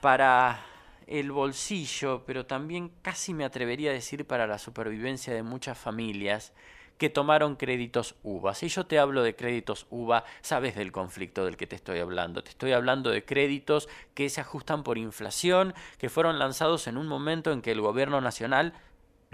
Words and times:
para 0.00 0.64
el 1.06 1.30
bolsillo, 1.32 2.24
pero 2.26 2.46
también 2.46 2.90
casi 3.02 3.32
me 3.32 3.44
atrevería 3.44 3.90
a 3.90 3.94
decir 3.94 4.26
para 4.26 4.46
la 4.46 4.58
supervivencia 4.58 5.32
de 5.32 5.42
muchas 5.42 5.78
familias 5.78 6.52
que 6.98 7.10
tomaron 7.10 7.56
créditos 7.56 8.14
UVA. 8.22 8.54
Si 8.54 8.68
yo 8.68 8.86
te 8.86 8.98
hablo 8.98 9.22
de 9.22 9.36
créditos 9.36 9.86
UVA, 9.90 10.24
sabes 10.40 10.74
del 10.74 10.92
conflicto 10.92 11.44
del 11.44 11.56
que 11.56 11.66
te 11.66 11.76
estoy 11.76 11.98
hablando. 11.98 12.42
Te 12.42 12.50
estoy 12.50 12.72
hablando 12.72 13.10
de 13.10 13.24
créditos 13.24 13.88
que 14.14 14.28
se 14.30 14.40
ajustan 14.40 14.82
por 14.82 14.98
inflación, 14.98 15.74
que 15.98 16.08
fueron 16.08 16.38
lanzados 16.38 16.86
en 16.86 16.96
un 16.96 17.06
momento 17.06 17.52
en 17.52 17.62
que 17.62 17.72
el 17.72 17.80
gobierno 17.80 18.20
nacional 18.20 18.72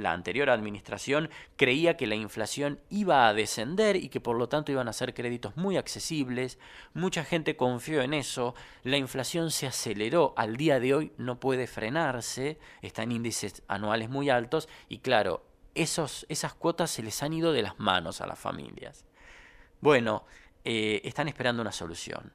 la 0.02 0.12
anterior 0.12 0.50
administración 0.50 1.30
creía 1.56 1.96
que 1.96 2.06
la 2.06 2.14
inflación 2.14 2.80
iba 2.90 3.28
a 3.28 3.34
descender 3.34 3.96
y 3.96 4.08
que 4.08 4.20
por 4.20 4.36
lo 4.36 4.48
tanto 4.48 4.72
iban 4.72 4.88
a 4.88 4.92
ser 4.92 5.14
créditos 5.14 5.56
muy 5.56 5.76
accesibles, 5.76 6.58
mucha 6.94 7.24
gente 7.24 7.56
confió 7.56 8.02
en 8.02 8.14
eso, 8.14 8.54
la 8.82 8.96
inflación 8.96 9.50
se 9.50 9.66
aceleró, 9.66 10.34
al 10.36 10.56
día 10.56 10.80
de 10.80 10.94
hoy 10.94 11.12
no 11.16 11.40
puede 11.40 11.66
frenarse, 11.66 12.58
está 12.82 13.02
en 13.02 13.12
índices 13.12 13.62
anuales 13.68 14.10
muy 14.10 14.30
altos 14.30 14.68
y 14.88 14.98
claro, 14.98 15.44
esos, 15.74 16.26
esas 16.28 16.54
cuotas 16.54 16.90
se 16.90 17.02
les 17.02 17.22
han 17.22 17.32
ido 17.32 17.52
de 17.52 17.62
las 17.62 17.78
manos 17.78 18.20
a 18.20 18.26
las 18.26 18.38
familias. 18.38 19.06
Bueno, 19.80 20.24
eh, 20.64 21.00
están 21.04 21.28
esperando 21.28 21.62
una 21.62 21.72
solución. 21.72 22.32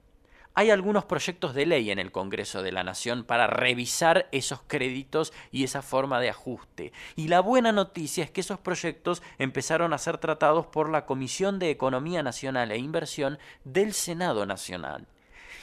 Hay 0.60 0.72
algunos 0.72 1.06
proyectos 1.06 1.54
de 1.54 1.68
ley 1.68 1.92
en 1.92 2.00
el 2.00 2.12
Congreso 2.12 2.64
de 2.64 2.72
la 2.72 2.84
Nación 2.84 3.24
para 3.26 3.46
revisar 3.46 4.28
esos 4.32 4.60
créditos 4.66 5.32
y 5.52 5.64
esa 5.64 5.84
forma 5.84 6.20
de 6.20 6.32
ajuste. 6.32 6.94
Y 7.16 7.28
la 7.28 7.42
buena 7.42 7.72
noticia 7.72 8.24
es 8.24 8.32
que 8.32 8.42
esos 8.42 8.58
proyectos 8.58 9.22
empezaron 9.38 9.94
a 9.94 10.00
ser 10.00 10.18
tratados 10.18 10.66
por 10.66 10.90
la 10.90 11.06
Comisión 11.06 11.60
de 11.60 11.70
Economía 11.70 12.24
Nacional 12.24 12.72
e 12.72 12.80
Inversión 12.80 13.38
del 13.66 13.94
Senado 13.94 14.48
Nacional. 14.48 15.06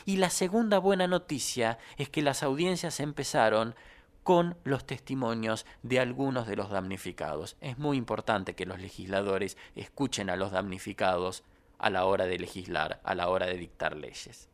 Y 0.04 0.18
la 0.18 0.30
segunda 0.30 0.78
buena 0.78 1.08
noticia 1.08 1.78
es 1.96 2.08
que 2.08 2.22
las 2.22 2.44
audiencias 2.44 3.00
empezaron 3.00 3.74
con 4.22 4.56
los 4.62 4.86
testimonios 4.86 5.66
de 5.82 5.98
algunos 5.98 6.46
de 6.46 6.54
los 6.54 6.70
damnificados. 6.70 7.56
Es 7.60 7.78
muy 7.78 7.96
importante 7.96 8.54
que 8.54 8.64
los 8.64 8.78
legisladores 8.78 9.56
escuchen 9.74 10.30
a 10.30 10.36
los 10.36 10.52
damnificados 10.52 11.42
a 11.80 11.90
la 11.90 12.04
hora 12.04 12.26
de 12.26 12.38
legislar, 12.38 13.00
a 13.02 13.16
la 13.16 13.28
hora 13.28 13.46
de 13.46 13.56
dictar 13.56 13.96
leyes. 13.96 14.53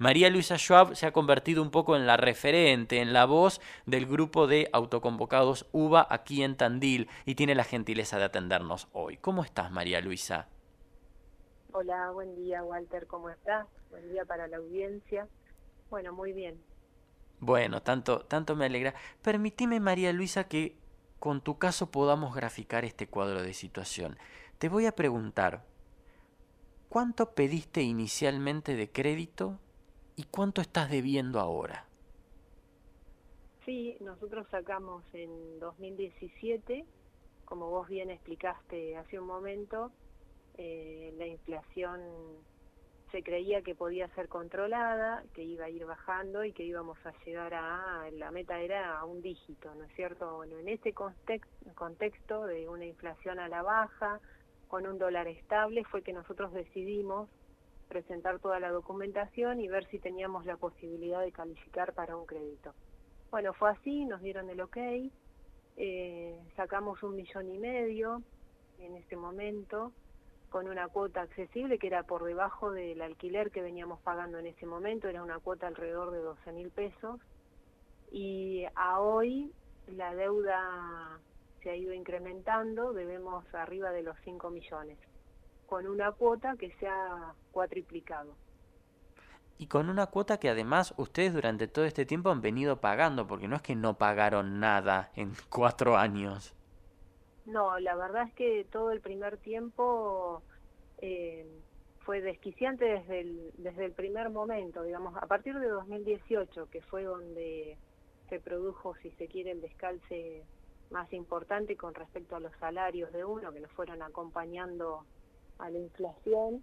María 0.00 0.30
Luisa 0.30 0.56
Schwab 0.56 0.96
se 0.96 1.06
ha 1.06 1.12
convertido 1.12 1.62
un 1.62 1.70
poco 1.70 1.94
en 1.94 2.06
la 2.06 2.16
referente, 2.16 3.02
en 3.02 3.12
la 3.12 3.26
voz 3.26 3.60
del 3.84 4.06
grupo 4.06 4.46
de 4.46 4.70
autoconvocados 4.72 5.68
UBA 5.72 6.06
aquí 6.08 6.42
en 6.42 6.56
Tandil 6.56 7.06
y 7.26 7.34
tiene 7.34 7.54
la 7.54 7.64
gentileza 7.64 8.16
de 8.16 8.24
atendernos 8.24 8.88
hoy. 8.92 9.18
¿Cómo 9.18 9.44
estás, 9.44 9.70
María 9.70 10.00
Luisa? 10.00 10.48
Hola, 11.72 12.12
buen 12.12 12.34
día, 12.34 12.64
Walter, 12.64 13.06
¿cómo 13.06 13.28
estás? 13.28 13.66
Buen 13.90 14.08
día 14.08 14.24
para 14.24 14.48
la 14.48 14.56
audiencia. 14.56 15.28
Bueno, 15.90 16.14
muy 16.14 16.32
bien. 16.32 16.58
Bueno, 17.38 17.82
tanto, 17.82 18.20
tanto 18.20 18.56
me 18.56 18.64
alegra. 18.64 18.94
Permitime, 19.20 19.80
María 19.80 20.14
Luisa, 20.14 20.44
que 20.44 20.78
con 21.18 21.42
tu 21.42 21.58
caso 21.58 21.90
podamos 21.90 22.34
graficar 22.34 22.86
este 22.86 23.06
cuadro 23.06 23.42
de 23.42 23.52
situación. 23.52 24.16
Te 24.56 24.70
voy 24.70 24.86
a 24.86 24.92
preguntar, 24.92 25.62
¿cuánto 26.88 27.34
pediste 27.34 27.82
inicialmente 27.82 28.76
de 28.76 28.90
crédito 28.90 29.58
¿Y 30.20 30.24
cuánto 30.24 30.60
estás 30.60 30.90
debiendo 30.90 31.40
ahora? 31.40 31.86
Sí, 33.64 33.96
nosotros 34.00 34.46
sacamos 34.50 35.02
en 35.14 35.58
2017, 35.58 36.84
como 37.46 37.70
vos 37.70 37.88
bien 37.88 38.10
explicaste 38.10 38.98
hace 38.98 39.18
un 39.18 39.26
momento, 39.26 39.92
eh, 40.58 41.14
la 41.16 41.26
inflación 41.26 42.02
se 43.10 43.22
creía 43.22 43.62
que 43.62 43.74
podía 43.74 44.14
ser 44.14 44.28
controlada, 44.28 45.24
que 45.32 45.42
iba 45.42 45.64
a 45.64 45.70
ir 45.70 45.86
bajando 45.86 46.44
y 46.44 46.52
que 46.52 46.64
íbamos 46.64 46.98
a 47.06 47.14
llegar 47.24 47.54
a, 47.54 48.10
la 48.12 48.30
meta 48.30 48.60
era 48.60 48.98
a 48.98 49.06
un 49.06 49.22
dígito, 49.22 49.74
¿no 49.74 49.84
es 49.84 49.94
cierto? 49.94 50.36
Bueno, 50.36 50.58
en 50.58 50.68
este 50.68 50.92
contexto 50.92 52.44
de 52.44 52.68
una 52.68 52.84
inflación 52.84 53.38
a 53.38 53.48
la 53.48 53.62
baja, 53.62 54.20
con 54.68 54.86
un 54.86 54.98
dólar 54.98 55.28
estable, 55.28 55.82
fue 55.84 56.02
que 56.02 56.12
nosotros 56.12 56.52
decidimos 56.52 57.30
presentar 57.90 58.38
toda 58.38 58.60
la 58.60 58.70
documentación 58.70 59.60
y 59.60 59.68
ver 59.68 59.84
si 59.88 59.98
teníamos 59.98 60.46
la 60.46 60.56
posibilidad 60.56 61.20
de 61.20 61.32
calificar 61.32 61.92
para 61.92 62.16
un 62.16 62.24
crédito. 62.24 62.72
Bueno, 63.32 63.52
fue 63.52 63.70
así, 63.70 64.04
nos 64.06 64.22
dieron 64.22 64.48
el 64.48 64.60
ok, 64.60 64.76
eh, 65.76 66.38
sacamos 66.56 67.02
un 67.02 67.16
millón 67.16 67.52
y 67.52 67.58
medio 67.58 68.22
en 68.78 68.96
este 68.96 69.16
momento 69.16 69.92
con 70.50 70.68
una 70.68 70.86
cuota 70.88 71.22
accesible 71.22 71.78
que 71.78 71.88
era 71.88 72.04
por 72.04 72.24
debajo 72.24 72.70
del 72.70 73.02
alquiler 73.02 73.50
que 73.50 73.60
veníamos 73.60 74.00
pagando 74.00 74.38
en 74.38 74.46
ese 74.46 74.66
momento, 74.66 75.08
era 75.08 75.22
una 75.22 75.40
cuota 75.40 75.66
alrededor 75.66 76.12
de 76.12 76.20
12 76.20 76.52
mil 76.52 76.70
pesos 76.70 77.20
y 78.12 78.64
a 78.76 79.00
hoy 79.00 79.52
la 79.88 80.14
deuda 80.14 81.18
se 81.62 81.70
ha 81.70 81.76
ido 81.76 81.92
incrementando, 81.92 82.92
debemos 82.92 83.44
arriba 83.52 83.90
de 83.90 84.02
los 84.02 84.16
5 84.24 84.48
millones 84.50 84.98
con 85.70 85.86
una 85.86 86.10
cuota 86.10 86.56
que 86.56 86.72
se 86.80 86.88
ha 86.88 87.32
cuatriplicado. 87.52 88.34
Y 89.56 89.68
con 89.68 89.88
una 89.88 90.08
cuota 90.08 90.40
que 90.40 90.48
además 90.48 90.92
ustedes 90.96 91.32
durante 91.32 91.68
todo 91.68 91.84
este 91.84 92.04
tiempo 92.04 92.30
han 92.30 92.40
venido 92.40 92.80
pagando, 92.80 93.28
porque 93.28 93.46
no 93.46 93.54
es 93.54 93.62
que 93.62 93.76
no 93.76 93.96
pagaron 93.96 94.58
nada 94.58 95.12
en 95.14 95.32
cuatro 95.48 95.96
años. 95.96 96.56
No, 97.46 97.78
la 97.78 97.94
verdad 97.94 98.26
es 98.26 98.34
que 98.34 98.66
todo 98.72 98.90
el 98.90 99.00
primer 99.00 99.36
tiempo 99.36 100.42
eh, 100.98 101.46
fue 102.00 102.20
desquiciante 102.20 102.84
desde 102.86 103.20
el, 103.20 103.52
desde 103.58 103.84
el 103.84 103.92
primer 103.92 104.30
momento, 104.30 104.82
digamos, 104.82 105.16
a 105.22 105.26
partir 105.26 105.56
de 105.56 105.68
2018, 105.68 106.68
que 106.68 106.82
fue 106.82 107.04
donde 107.04 107.78
se 108.28 108.40
produjo, 108.40 108.96
si 109.02 109.12
se 109.12 109.28
quiere, 109.28 109.52
el 109.52 109.60
descalce 109.60 110.42
más 110.90 111.12
importante 111.12 111.76
con 111.76 111.94
respecto 111.94 112.34
a 112.34 112.40
los 112.40 112.52
salarios 112.58 113.12
de 113.12 113.24
uno, 113.24 113.52
que 113.52 113.60
nos 113.60 113.70
fueron 113.70 114.02
acompañando 114.02 115.04
a 115.60 115.70
la 115.70 115.78
inflación 115.78 116.62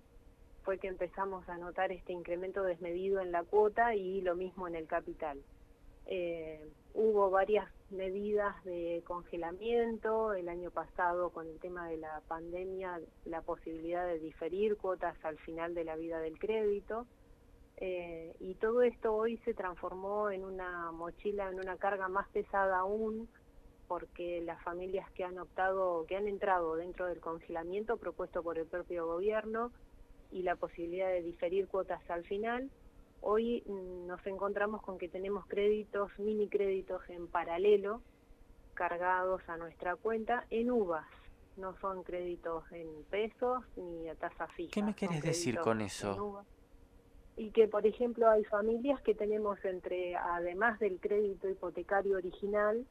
fue 0.63 0.79
que 0.79 0.87
empezamos 0.87 1.47
a 1.47 1.57
notar 1.57 1.91
este 1.91 2.11
incremento 2.11 2.63
desmedido 2.63 3.21
en 3.21 3.31
la 3.31 3.43
cuota 3.43 3.95
y 3.95 4.21
lo 4.21 4.35
mismo 4.35 4.67
en 4.67 4.75
el 4.75 4.87
capital. 4.87 5.39
Eh, 6.07 6.69
hubo 6.93 7.29
varias 7.29 7.69
medidas 7.89 8.61
de 8.65 9.01
congelamiento, 9.05 10.33
el 10.33 10.49
año 10.49 10.71
pasado 10.71 11.29
con 11.29 11.47
el 11.47 11.59
tema 11.59 11.87
de 11.87 11.97
la 11.97 12.21
pandemia, 12.27 12.99
la 13.25 13.41
posibilidad 13.41 14.05
de 14.05 14.19
diferir 14.19 14.77
cuotas 14.77 15.15
al 15.23 15.37
final 15.37 15.73
de 15.73 15.85
la 15.85 15.95
vida 15.95 16.19
del 16.19 16.37
crédito, 16.37 17.05
eh, 17.77 18.35
y 18.39 18.55
todo 18.55 18.81
esto 18.81 19.13
hoy 19.13 19.37
se 19.45 19.53
transformó 19.53 20.31
en 20.31 20.43
una 20.43 20.91
mochila, 20.91 21.49
en 21.49 21.59
una 21.59 21.77
carga 21.77 22.07
más 22.07 22.27
pesada 22.29 22.79
aún, 22.79 23.29
porque 23.87 24.41
las 24.41 24.61
familias 24.63 25.09
que 25.11 25.23
han 25.23 25.39
optado, 25.39 26.05
que 26.07 26.15
han 26.15 26.27
entrado 26.27 26.75
dentro 26.75 27.05
del 27.05 27.19
congelamiento 27.19 27.97
propuesto 27.97 28.43
por 28.43 28.57
el 28.57 28.65
propio 28.65 29.05
gobierno 29.05 29.71
y 30.31 30.43
la 30.43 30.55
posibilidad 30.55 31.07
de 31.07 31.21
diferir 31.21 31.67
cuotas 31.67 32.01
al 32.09 32.25
final, 32.25 32.69
hoy 33.21 33.63
mm, 33.65 34.07
nos 34.07 34.25
encontramos 34.27 34.81
con 34.81 34.97
que 34.97 35.07
tenemos 35.07 35.45
créditos, 35.47 36.11
mini 36.19 36.47
créditos 36.47 37.01
en 37.09 37.27
paralelo, 37.27 38.01
cargados 38.73 39.41
a 39.47 39.57
nuestra 39.57 39.95
cuenta 39.95 40.45
en 40.49 40.71
uvas. 40.71 41.07
No 41.55 41.75
son 41.79 42.03
créditos 42.03 42.63
en 42.71 42.87
pesos 43.09 43.63
ni 43.75 44.07
a 44.09 44.15
tasa 44.15 44.47
fija. 44.49 44.71
¿Qué 44.71 44.83
me 44.83 44.93
quieres 44.93 45.23
decir 45.23 45.57
con 45.59 45.81
eso? 45.81 46.45
Y 47.35 47.51
que, 47.51 47.67
por 47.67 47.85
ejemplo, 47.85 48.29
hay 48.29 48.43
familias 48.45 49.01
que 49.01 49.15
tenemos 49.15 49.63
entre, 49.65 50.15
además 50.15 50.79
del 50.79 50.99
crédito 50.99 51.49
hipotecario 51.49 52.17
original, 52.17 52.85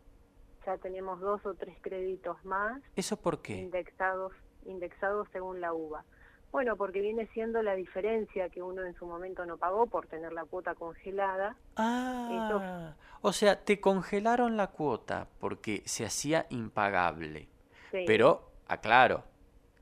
ya 0.66 0.76
tenemos 0.78 1.20
dos 1.20 1.44
o 1.46 1.54
tres 1.54 1.76
créditos 1.80 2.44
más. 2.44 2.82
¿Eso 2.96 3.16
por 3.16 3.40
qué? 3.40 3.54
Indexados, 3.56 4.32
indexados 4.66 5.28
según 5.32 5.60
la 5.60 5.72
UVA. 5.72 6.04
Bueno, 6.52 6.76
porque 6.76 7.00
viene 7.00 7.26
siendo 7.28 7.62
la 7.62 7.74
diferencia 7.74 8.48
que 8.48 8.62
uno 8.62 8.84
en 8.84 8.94
su 8.94 9.06
momento 9.06 9.44
no 9.46 9.56
pagó 9.56 9.86
por 9.86 10.06
tener 10.06 10.32
la 10.32 10.44
cuota 10.44 10.74
congelada. 10.74 11.56
Ah, 11.76 12.94
o 13.20 13.32
sea, 13.32 13.64
te 13.64 13.80
congelaron 13.80 14.56
la 14.56 14.68
cuota 14.68 15.28
porque 15.38 15.82
se 15.84 16.04
hacía 16.04 16.46
impagable. 16.50 17.48
Pero, 17.90 18.50
aclaro, 18.68 19.24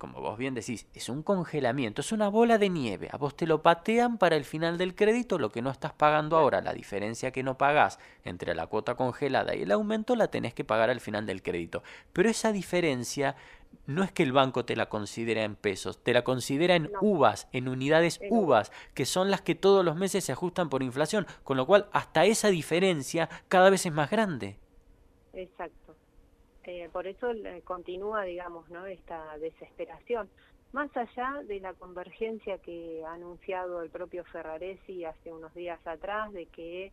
como 0.04 0.20
vos 0.20 0.36
bien 0.36 0.52
decís, 0.52 0.86
es 0.92 1.08
un 1.08 1.22
congelamiento, 1.22 2.02
es 2.02 2.12
una 2.12 2.28
bola 2.28 2.58
de 2.58 2.68
nieve. 2.68 3.08
A 3.10 3.16
vos 3.16 3.34
te 3.34 3.46
lo 3.46 3.62
patean 3.62 4.18
para 4.18 4.36
el 4.36 4.44
final 4.44 4.76
del 4.76 4.94
crédito, 4.94 5.38
lo 5.38 5.50
que 5.50 5.62
no 5.62 5.70
estás 5.70 5.94
pagando 5.94 6.36
ahora, 6.36 6.60
la 6.60 6.74
diferencia 6.74 7.30
que 7.30 7.42
no 7.42 7.56
pagás 7.56 7.98
entre 8.22 8.54
la 8.54 8.66
cuota 8.66 8.96
congelada 8.96 9.54
y 9.54 9.62
el 9.62 9.72
aumento 9.72 10.14
la 10.14 10.28
tenés 10.28 10.52
que 10.52 10.62
pagar 10.62 10.90
al 10.90 11.00
final 11.00 11.24
del 11.24 11.42
crédito. 11.42 11.82
Pero 12.12 12.28
esa 12.28 12.52
diferencia 12.52 13.34
no 13.86 14.04
es 14.04 14.12
que 14.12 14.24
el 14.24 14.32
banco 14.32 14.66
te 14.66 14.76
la 14.76 14.90
considera 14.90 15.42
en 15.42 15.56
pesos, 15.56 15.96
te 16.04 16.12
la 16.12 16.22
considera 16.22 16.74
en 16.74 16.90
uvas, 17.00 17.48
en 17.52 17.66
unidades 17.66 18.20
uvas, 18.28 18.72
que 18.92 19.06
son 19.06 19.30
las 19.30 19.40
que 19.40 19.54
todos 19.54 19.82
los 19.86 19.96
meses 19.96 20.22
se 20.22 20.32
ajustan 20.32 20.68
por 20.68 20.82
inflación, 20.82 21.26
con 21.44 21.56
lo 21.56 21.66
cual 21.66 21.88
hasta 21.92 22.26
esa 22.26 22.48
diferencia 22.48 23.30
cada 23.48 23.70
vez 23.70 23.86
es 23.86 23.92
más 23.92 24.10
grande. 24.10 24.58
Exacto. 25.32 25.96
Eh, 26.66 26.88
por 26.92 27.06
eso 27.06 27.28
continúa, 27.64 28.22
digamos, 28.24 28.68
¿no? 28.70 28.86
esta 28.86 29.36
desesperación. 29.38 30.28
Más 30.72 30.94
allá 30.96 31.42
de 31.46 31.60
la 31.60 31.74
convergencia 31.74 32.58
que 32.58 33.02
ha 33.06 33.12
anunciado 33.12 33.82
el 33.82 33.90
propio 33.90 34.24
Ferraresi 34.24 35.04
hace 35.04 35.32
unos 35.32 35.54
días 35.54 35.78
atrás, 35.86 36.32
de 36.32 36.46
que 36.46 36.92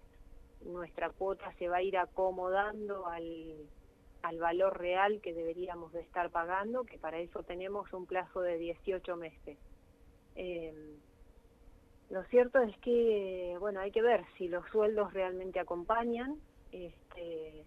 nuestra 0.65 1.09
cuota 1.09 1.51
se 1.57 1.68
va 1.68 1.77
a 1.77 1.81
ir 1.81 1.97
acomodando 1.97 3.07
al, 3.07 3.56
al 4.21 4.38
valor 4.39 4.77
real 4.77 5.19
que 5.21 5.33
deberíamos 5.33 5.91
de 5.94 6.01
estar 6.01 6.29
pagando, 6.29 6.83
que 6.83 6.97
para 6.97 7.19
eso 7.19 7.44
tenemos 7.44 7.91
un 7.94 8.06
plazo 8.06 8.41
de 8.41 8.57
18 8.57 9.15
meses. 9.15 9.57
Eh, 10.35 10.73
lo 12.09 12.23
cierto 12.25 12.59
es 12.59 12.77
que, 12.79 13.56
bueno, 13.59 13.79
hay 13.79 13.91
que 13.91 14.01
ver 14.01 14.25
si 14.38 14.47
los 14.47 14.68
sueldos 14.69 15.13
realmente 15.13 15.59
acompañan, 15.59 16.35
este, 16.71 17.65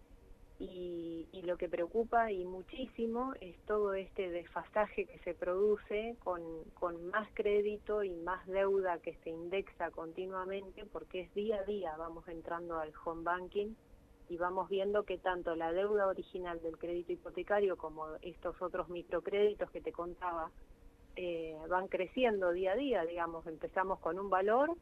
y, 0.70 1.28
y, 1.32 1.42
lo 1.42 1.56
que 1.56 1.68
preocupa 1.68 2.32
y 2.32 2.44
muchísimo 2.44 3.34
es 3.40 3.56
todo 3.66 3.94
este 3.94 4.30
desfasaje 4.30 5.06
que 5.06 5.18
se 5.20 5.34
produce 5.34 6.16
con, 6.22 6.42
con 6.74 7.06
más 7.08 7.28
crédito 7.34 8.02
y 8.02 8.10
más 8.10 8.46
deuda 8.46 8.98
que 8.98 9.14
se 9.24 9.30
indexa 9.30 9.90
continuamente, 9.90 10.84
porque 10.86 11.22
es 11.22 11.34
día 11.34 11.60
a 11.60 11.64
día 11.64 11.96
vamos 11.96 12.26
entrando 12.28 12.78
al 12.78 12.92
home 13.04 13.22
banking 13.22 13.74
y 14.28 14.36
vamos 14.36 14.68
viendo 14.68 15.04
que 15.04 15.18
tanto 15.18 15.54
la 15.54 15.72
deuda 15.72 16.06
original 16.06 16.60
del 16.62 16.78
crédito 16.78 17.12
hipotecario 17.12 17.76
como 17.76 18.06
estos 18.22 18.60
otros 18.62 18.88
microcréditos 18.88 19.70
que 19.70 19.80
te 19.80 19.92
contaba 19.92 20.50
eh, 21.16 21.56
van 21.68 21.88
creciendo 21.88 22.50
día 22.50 22.72
a 22.72 22.76
día, 22.76 23.04
digamos, 23.04 23.46
empezamos 23.46 24.00
con 24.00 24.18
un 24.18 24.30
valor 24.30 24.76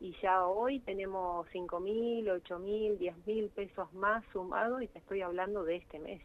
y 0.00 0.16
ya 0.22 0.46
hoy 0.46 0.80
tenemos 0.80 1.46
cinco 1.52 1.78
mil, 1.78 2.28
ocho 2.30 2.58
mil, 2.58 2.98
diez 2.98 3.14
mil 3.26 3.48
pesos 3.50 3.92
más 3.92 4.24
sumados 4.32 4.82
y 4.82 4.88
te 4.88 4.98
estoy 4.98 5.20
hablando 5.20 5.62
de 5.62 5.76
este 5.76 5.98
mes. 5.98 6.22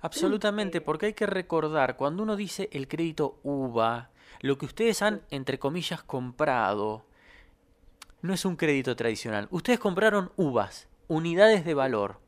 Absolutamente, 0.00 0.82
porque 0.82 1.06
hay 1.06 1.14
que 1.14 1.26
recordar, 1.26 1.96
cuando 1.96 2.22
uno 2.22 2.36
dice 2.36 2.68
el 2.72 2.86
crédito 2.86 3.40
UVA, 3.42 4.10
lo 4.42 4.58
que 4.58 4.66
ustedes 4.66 5.00
han, 5.00 5.22
entre 5.30 5.58
comillas, 5.58 6.02
comprado, 6.02 7.06
no 8.20 8.34
es 8.34 8.44
un 8.44 8.56
crédito 8.56 8.94
tradicional. 8.94 9.48
Ustedes 9.50 9.78
compraron 9.78 10.30
uvas, 10.36 10.88
unidades 11.08 11.64
de 11.64 11.74
valor. 11.74 12.20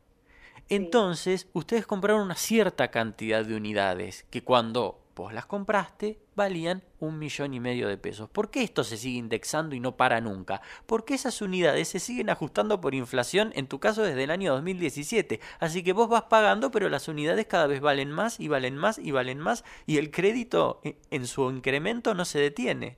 Entonces, 0.67 1.47
ustedes 1.53 1.85
compraron 1.85 2.23
una 2.23 2.35
cierta 2.35 2.89
cantidad 2.89 3.45
de 3.45 3.55
unidades 3.55 4.25
que 4.31 4.43
cuando 4.43 4.99
vos 5.19 5.33
las 5.33 5.45
compraste 5.45 6.17
valían 6.35 6.81
un 6.99 7.19
millón 7.19 7.53
y 7.53 7.59
medio 7.59 7.89
de 7.89 7.97
pesos. 7.97 8.29
¿Por 8.29 8.49
qué 8.49 8.63
esto 8.63 8.85
se 8.85 8.95
sigue 8.95 9.19
indexando 9.19 9.75
y 9.75 9.81
no 9.81 9.97
para 9.97 10.21
nunca? 10.21 10.61
Porque 10.85 11.13
esas 11.13 11.41
unidades 11.41 11.89
se 11.89 11.99
siguen 11.99 12.29
ajustando 12.29 12.79
por 12.79 12.95
inflación, 12.95 13.51
en 13.55 13.67
tu 13.67 13.81
caso 13.81 14.01
desde 14.01 14.23
el 14.23 14.31
año 14.31 14.53
2017. 14.53 15.41
Así 15.59 15.83
que 15.83 15.91
vos 15.91 16.07
vas 16.07 16.23
pagando, 16.23 16.71
pero 16.71 16.87
las 16.87 17.09
unidades 17.09 17.45
cada 17.47 17.67
vez 17.67 17.81
valen 17.81 18.11
más 18.11 18.39
y 18.39 18.47
valen 18.47 18.77
más 18.77 18.97
y 18.97 19.11
valen 19.11 19.39
más 19.39 19.65
y 19.85 19.97
el 19.97 20.09
crédito 20.09 20.79
eh, 20.83 20.95
en 21.11 21.27
su 21.27 21.51
incremento 21.51 22.13
no 22.13 22.23
se 22.23 22.39
detiene. 22.39 22.97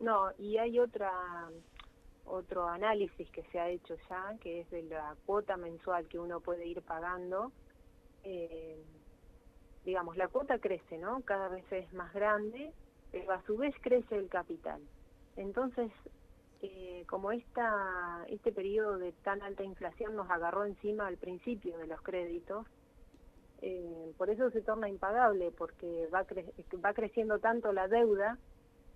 No, 0.00 0.32
y 0.38 0.58
hay 0.58 0.78
otra 0.78 1.10
otro 2.26 2.68
análisis 2.68 3.28
que 3.30 3.42
se 3.44 3.58
ha 3.58 3.70
hecho 3.70 3.96
ya, 4.08 4.36
que 4.40 4.60
es 4.60 4.70
de 4.70 4.82
la 4.82 5.16
cuota 5.24 5.56
mensual 5.56 6.06
que 6.08 6.18
uno 6.18 6.40
puede 6.40 6.66
ir 6.66 6.82
pagando. 6.82 7.52
Eh, 8.22 8.82
digamos, 9.84 10.16
la 10.16 10.28
cuota 10.28 10.58
crece, 10.58 10.98
¿no? 10.98 11.20
Cada 11.22 11.48
vez 11.48 11.64
es 11.72 11.92
más 11.92 12.12
grande, 12.12 12.72
pero 13.10 13.32
a 13.32 13.42
su 13.42 13.56
vez 13.56 13.74
crece 13.80 14.16
el 14.16 14.28
capital. 14.28 14.80
Entonces, 15.36 15.90
eh, 16.60 17.04
como 17.08 17.32
esta, 17.32 18.24
este 18.28 18.52
periodo 18.52 18.98
de 18.98 19.12
tan 19.24 19.42
alta 19.42 19.64
inflación 19.64 20.14
nos 20.14 20.30
agarró 20.30 20.64
encima 20.64 21.06
al 21.06 21.16
principio 21.16 21.76
de 21.78 21.86
los 21.86 22.00
créditos, 22.02 22.66
eh, 23.60 24.12
por 24.16 24.30
eso 24.30 24.50
se 24.50 24.60
torna 24.60 24.88
impagable, 24.88 25.50
porque 25.52 26.08
va, 26.12 26.24
va 26.84 26.92
creciendo 26.92 27.38
tanto 27.38 27.72
la 27.72 27.88
deuda 27.88 28.38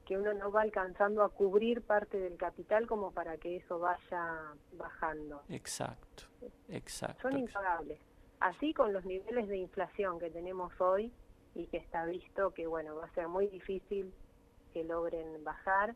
que 0.04 0.16
uno 0.16 0.32
no 0.34 0.52
va 0.52 0.62
alcanzando 0.62 1.24
a 1.24 1.28
cubrir 1.28 1.82
parte 1.82 2.18
del 2.18 2.36
capital 2.36 2.86
como 2.86 3.10
para 3.10 3.36
que 3.38 3.56
eso 3.56 3.80
vaya 3.80 4.54
bajando. 4.72 5.42
Exacto, 5.48 6.24
exacto. 6.68 7.22
Son 7.22 7.36
impagables. 7.36 7.98
Así 8.40 8.74
con 8.74 8.92
los 8.92 9.04
niveles 9.04 9.48
de 9.48 9.56
inflación 9.56 10.18
que 10.18 10.30
tenemos 10.30 10.72
hoy 10.80 11.12
y 11.54 11.66
que 11.66 11.78
está 11.78 12.04
visto 12.04 12.52
que 12.52 12.66
bueno 12.66 12.96
va 12.96 13.06
a 13.06 13.14
ser 13.14 13.28
muy 13.28 13.46
difícil 13.48 14.12
que 14.72 14.84
logren 14.84 15.42
bajar, 15.42 15.94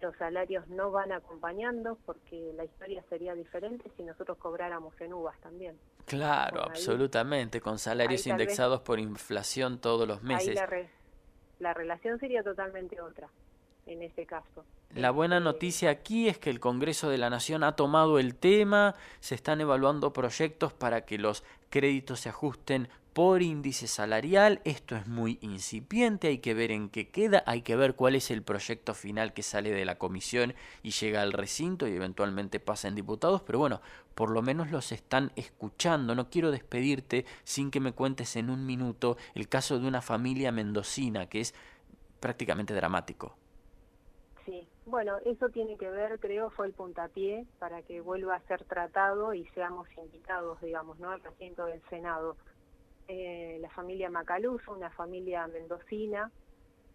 los 0.00 0.16
salarios 0.16 0.66
no 0.68 0.90
van 0.90 1.12
acompañando 1.12 1.98
porque 2.06 2.52
la 2.54 2.64
historia 2.64 3.02
sería 3.08 3.34
diferente 3.34 3.90
si 3.96 4.02
nosotros 4.02 4.38
cobráramos 4.38 4.98
en 5.00 5.12
uvas 5.12 5.38
también. 5.40 5.78
Claro, 6.06 6.62
absolutamente, 6.62 7.60
con 7.60 7.78
salarios 7.78 8.26
indexados 8.26 8.80
por 8.80 8.98
inflación 8.98 9.80
todos 9.80 10.06
los 10.06 10.22
meses. 10.22 10.58
Ahí 10.58 10.88
la 11.58 11.72
relación 11.72 12.18
sería 12.18 12.42
totalmente 12.42 13.00
otra 13.00 13.28
en 13.86 14.02
ese 14.02 14.26
caso. 14.26 14.64
La 14.94 15.10
buena 15.10 15.40
noticia 15.40 15.90
aquí 15.90 16.28
es 16.28 16.38
que 16.38 16.48
el 16.48 16.60
Congreso 16.60 17.10
de 17.10 17.18
la 17.18 17.28
Nación 17.28 17.64
ha 17.64 17.76
tomado 17.76 18.18
el 18.18 18.34
tema, 18.34 18.94
se 19.20 19.34
están 19.34 19.60
evaluando 19.60 20.12
proyectos 20.12 20.72
para 20.72 21.04
que 21.04 21.18
los 21.18 21.44
créditos 21.68 22.20
se 22.20 22.30
ajusten 22.30 22.88
por 23.16 23.40
índice 23.40 23.86
salarial. 23.86 24.60
Esto 24.64 24.94
es 24.94 25.06
muy 25.06 25.38
incipiente, 25.40 26.28
hay 26.28 26.38
que 26.38 26.52
ver 26.52 26.70
en 26.70 26.90
qué 26.90 27.08
queda, 27.08 27.42
hay 27.46 27.62
que 27.62 27.74
ver 27.74 27.94
cuál 27.94 28.14
es 28.14 28.30
el 28.30 28.42
proyecto 28.42 28.92
final 28.92 29.32
que 29.32 29.42
sale 29.42 29.70
de 29.70 29.86
la 29.86 29.96
comisión 29.96 30.54
y 30.82 30.90
llega 30.90 31.22
al 31.22 31.32
recinto 31.32 31.88
y 31.88 31.94
eventualmente 31.94 32.60
pasa 32.60 32.88
en 32.88 32.94
diputados, 32.94 33.40
pero 33.40 33.58
bueno, 33.58 33.80
por 34.14 34.30
lo 34.30 34.42
menos 34.42 34.70
los 34.70 34.92
están 34.92 35.32
escuchando. 35.34 36.14
No 36.14 36.28
quiero 36.28 36.50
despedirte 36.50 37.24
sin 37.42 37.70
que 37.70 37.80
me 37.80 37.92
cuentes 37.92 38.36
en 38.36 38.50
un 38.50 38.66
minuto 38.66 39.16
el 39.34 39.48
caso 39.48 39.78
de 39.78 39.88
una 39.88 40.02
familia 40.02 40.52
mendocina 40.52 41.24
que 41.26 41.40
es 41.40 41.54
prácticamente 42.20 42.74
dramático. 42.74 43.36
Bueno, 44.86 45.18
eso 45.24 45.48
tiene 45.48 45.76
que 45.76 45.90
ver, 45.90 46.20
creo, 46.20 46.48
fue 46.50 46.68
el 46.68 46.72
puntapié 46.72 47.44
para 47.58 47.82
que 47.82 48.00
vuelva 48.00 48.36
a 48.36 48.46
ser 48.46 48.62
tratado 48.64 49.34
y 49.34 49.44
seamos 49.48 49.88
invitados, 49.96 50.60
digamos, 50.60 51.00
¿no? 51.00 51.10
al 51.10 51.20
recinto 51.20 51.66
del 51.66 51.82
Senado. 51.90 52.36
Eh, 53.08 53.58
la 53.60 53.68
familia 53.70 54.10
Macaluso, 54.10 54.72
una 54.72 54.90
familia 54.90 55.48
mendocina, 55.48 56.30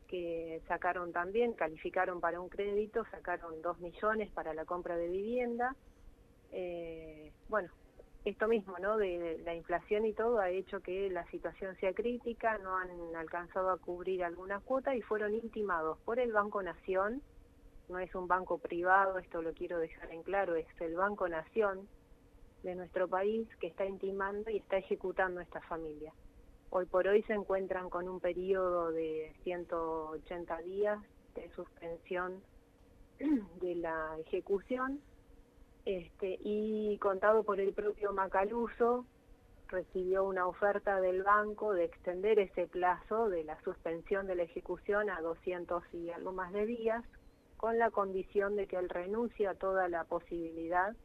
que 0.08 0.62
sacaron 0.70 1.12
también, 1.12 1.52
calificaron 1.52 2.22
para 2.22 2.40
un 2.40 2.48
crédito, 2.48 3.04
sacaron 3.12 3.62
dos 3.62 3.78
millones 3.80 4.32
para 4.32 4.54
la 4.54 4.64
compra 4.64 4.96
de 4.96 5.10
vivienda. 5.10 5.76
Eh, 6.54 7.34
bueno, 7.50 7.70
esto 8.24 8.48
mismo, 8.48 8.80
¿no? 8.80 8.96
De, 8.96 9.42
la 9.44 9.54
inflación 9.54 10.06
y 10.06 10.14
todo 10.14 10.40
ha 10.40 10.50
hecho 10.50 10.80
que 10.80 11.10
la 11.10 11.26
situación 11.26 11.76
sea 11.76 11.94
crítica, 11.94 12.58
no 12.60 12.78
han 12.78 12.90
alcanzado 13.18 13.70
a 13.70 13.78
cubrir 13.78 14.24
alguna 14.24 14.62
cuota 14.62 14.96
y 14.96 15.02
fueron 15.02 15.34
intimados 15.34 15.98
por 16.06 16.20
el 16.20 16.32
Banco 16.32 16.64
Nación 16.64 17.22
no 17.92 18.00
es 18.00 18.16
un 18.16 18.28
banco 18.28 18.58
privado, 18.58 19.20
esto 19.20 19.42
lo 19.42 19.54
quiero 19.54 19.78
dejar 19.78 20.12
en 20.12 20.24
claro, 20.24 20.56
es 20.56 20.66
el 20.80 20.96
Banco 20.96 21.28
Nación 21.28 21.88
de 22.64 22.76
nuestro 22.76 23.08
país 23.08 23.48
que 23.60 23.68
está 23.68 23.86
intimando 23.86 24.50
y 24.50 24.58
está 24.58 24.78
ejecutando 24.78 25.42
esta 25.42 25.62
familia. 25.62 26.14
Hoy 26.70 26.86
por 26.86 27.08
hoy 27.08 27.22
se 27.24 27.34
encuentran 27.34 27.90
con 27.90 28.08
un 28.08 28.22
periodo 28.22 28.92
de 28.92 29.36
180 29.44 30.58
días 30.60 31.00
de 31.36 31.50
suspensión 31.50 32.42
de 33.60 33.76
la 33.76 34.18
ejecución 34.20 35.02
este, 35.86 36.40
y 36.44 36.98
contado 37.00 37.44
por 37.44 37.60
el 37.60 37.74
propio 37.74 38.14
Macaluso, 38.14 39.06
recibió 39.68 40.24
una 40.24 40.48
oferta 40.48 41.02
del 41.02 41.24
banco 41.24 41.74
de 41.74 41.86
extender 41.86 42.40
ese 42.40 42.68
plazo 42.68 43.30
de 43.30 43.44
la 43.44 43.60
suspensión 43.64 44.28
de 44.28 44.36
la 44.36 44.44
ejecución 44.44 45.10
a 45.10 45.20
200 45.22 45.84
y 45.94 46.10
algo 46.12 46.32
más 46.32 46.54
de 46.54 46.66
días, 46.66 47.04
con 47.62 47.78
la 47.78 47.92
condición 47.92 48.56
de 48.56 48.66
que 48.66 48.76
él 48.76 48.90
renuncie 48.90 49.48
a 49.48 49.54
toda 49.54 49.88
la 49.88 50.04
posibilidad 50.06 50.96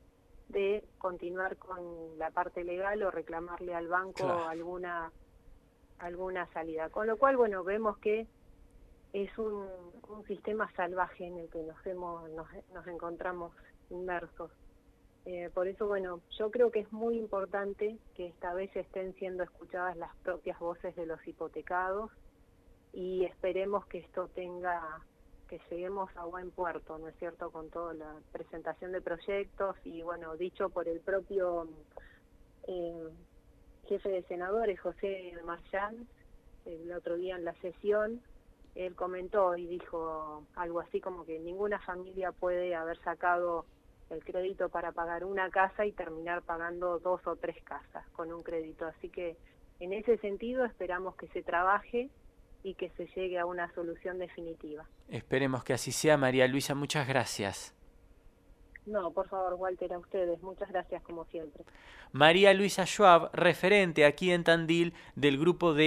de 0.49 0.83
continuar 0.97 1.59
con 1.59 2.19
la 2.19 2.31
parte 2.31 2.65
legal 2.65 3.03
o 3.03 3.11
reclamarle 3.11 3.75
al 3.75 3.89
banco 3.89 4.27
alguna 4.27 5.13
alguna 5.99 6.47
salida. 6.55 6.89
Con 6.89 7.09
lo 7.09 7.19
cual, 7.19 7.37
bueno, 7.37 7.63
vemos 7.63 7.99
que 7.99 8.27
es 9.13 9.37
un, 9.37 9.69
un 10.09 10.25
sistema 10.27 10.73
salvaje 10.73 11.27
en 11.27 11.37
el 11.37 11.51
que 11.51 11.63
nos, 11.63 11.87
hemos, 11.87 12.31
nos, 12.31 12.49
nos 12.73 12.87
encontramos 12.87 13.53
inmersos. 13.91 14.51
Eh, 15.27 15.51
por 15.53 15.69
eso, 15.69 15.87
bueno, 15.87 16.23
yo 16.39 16.51
creo 16.51 16.71
que 16.71 16.81
es 16.81 16.91
muy 16.91 17.19
importante 17.19 17.99
que 18.15 18.29
esta 18.29 18.55
vez 18.55 18.75
estén 18.75 19.15
siendo 19.17 19.43
escuchadas 19.43 19.95
las 19.99 20.17
propias 20.17 20.59
voces 20.59 20.97
de 20.97 21.05
los 21.05 21.27
hipotecados 21.27 22.11
y 22.95 23.25
esperemos 23.27 23.85
que 23.87 23.99
esto 23.99 24.29
tenga 24.29 25.03
que 25.49 25.61
lleguemos 25.71 26.11
a 26.17 26.25
buen 26.25 26.51
puerto, 26.51 26.99
¿no 26.99 27.09
es 27.09 27.17
cierto?, 27.17 27.51
con 27.51 27.71
toda 27.71 27.95
la 27.95 28.15
presentación 28.33 28.93
de 28.93 29.01
proyectos 29.01 29.77
y, 29.85 30.03
bueno, 30.03 30.37
dicho 30.37 30.69
por 30.71 30.89
el 30.89 31.01
propio 31.01 31.69
eh, 32.67 33.09
jefe 33.87 34.09
de 34.09 34.23
senadores, 34.25 34.81
José 34.81 35.35
Marchán, 35.45 36.09
el 36.65 36.93
otro 36.93 37.17
día 37.17 37.37
en 37.37 37.45
la 37.45 37.55
sesión, 37.55 38.21
él 38.75 38.95
comentó 38.95 39.57
y 39.57 39.67
dijo 39.67 40.45
algo 40.55 40.81
así 40.81 41.01
como 41.01 41.25
que 41.25 41.39
ninguna 41.39 41.79
familia 41.81 42.33
puede 42.33 42.75
haber 42.75 42.99
sacado 42.99 43.65
el 44.11 44.23
crédito 44.23 44.69
para 44.69 44.93
pagar 44.93 45.25
una 45.25 45.51
casa 45.51 45.87
y 45.87 45.93
terminar 45.93 46.43
pagando 46.43 46.99
dos 46.99 47.27
o 47.27 47.37
tres 47.37 47.57
casas 47.65 48.07
con 48.11 48.33
un 48.33 48.43
crédito. 48.43 48.87
Así 48.87 49.09
que 49.09 49.37
en 49.81 49.93
ese 49.93 50.19
sentido 50.19 50.65
esperamos 50.65 51.17
que 51.17 51.29
se 51.29 51.43
trabaje 51.43 52.11
y 52.67 52.75
que 52.75 52.91
se 52.97 53.07
llegue 53.15 53.39
a 53.39 53.47
una 53.47 53.73
solución 53.75 54.19
definitiva. 54.19 54.85
Esperemos 55.09 55.63
que 55.63 55.73
así 55.73 55.93
sea, 55.93 56.17
María 56.17 56.49
Luisa. 56.49 56.75
Muchas 56.75 57.07
gracias. 57.07 57.73
No, 58.87 59.13
por 59.13 59.29
favor, 59.29 59.55
Walter, 59.55 59.93
a 59.93 59.99
ustedes. 59.99 60.43
Muchas 60.43 60.69
gracias, 60.69 61.01
como 61.05 61.25
siempre. 61.27 61.65
María 62.11 62.53
Luisa 62.55 62.85
Schwab, 62.85 63.31
referente 63.33 64.05
aquí 64.05 64.33
en 64.33 64.43
Tandil 64.43 64.95
del 65.15 65.39
grupo 65.39 65.75
de 65.75 65.85